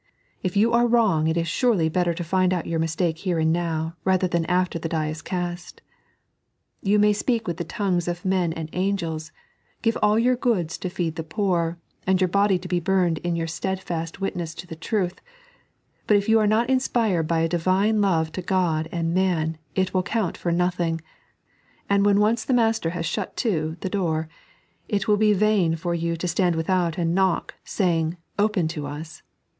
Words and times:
If 0.41 0.57
you 0.57 0.73
are 0.73 0.87
wrong 0.87 1.27
it 1.27 1.37
is 1.37 1.47
surely 1.47 1.87
better 1.87 2.15
to 2.15 2.23
find 2.23 2.55
out 2.55 2.65
your 2.65 2.79
mistake 2.79 3.19
here 3.19 3.37
and 3.37 3.53
now 3.53 3.97
rather 4.03 4.27
than 4.27 4.45
after 4.47 4.79
the 4.79 4.89
die 4.89 5.09
is 5.09 5.21
cost. 5.21 5.79
You 6.81 6.97
may 6.97 7.13
speak 7.13 7.47
with 7.47 7.57
the 7.57 7.63
tongues 7.63 8.07
of 8.07 8.25
men 8.25 8.51
and 8.51 8.67
angels, 8.73 9.31
give 9.83 9.95
all 10.01 10.17
your 10.17 10.35
goods 10.35 10.79
to 10.79 10.89
feed 10.89 11.17
the 11.17 11.23
poor, 11.23 11.77
and 12.07 12.19
your 12.19 12.29
body 12.29 12.57
to 12.57 12.67
be 12.67 12.79
burned 12.79 13.19
in 13.19 13.35
your 13.35 13.45
steadiest 13.45 14.19
witness 14.19 14.55
to 14.55 14.65
the 14.65 14.75
truth— 14.75 15.21
but 16.07 16.17
if 16.17 16.27
you 16.27 16.39
ore 16.39 16.47
not 16.47 16.67
inspired 16.67 17.27
by 17.27 17.41
a 17.41 17.47
Divine 17.47 18.01
love 18.01 18.31
to 18.31 18.41
Ood 18.41 18.89
and 18.91 19.13
man 19.13 19.59
it 19.75 19.93
will 19.93 20.01
count 20.01 20.35
for 20.35 20.51
nothing; 20.51 20.99
and 21.87 22.03
when 22.03 22.19
once 22.19 22.43
the 22.43 22.55
Master 22.55 22.89
has 22.89 23.05
shut 23.05 23.37
to 23.37 23.77
the 23.81 23.89
door, 23.89 24.27
it 24.89 25.07
will 25.07 25.17
be 25.17 25.29
in 25.33 25.37
vain 25.37 25.75
for 25.75 25.93
you 25.93 26.17
to 26.17 26.27
stand 26.27 26.55
without 26.55 26.97
and 26.97 27.13
knock, 27.13 27.53
saying," 27.63 28.17
Open 28.39 28.67
to 28.69 28.87
us." 28.87 29.21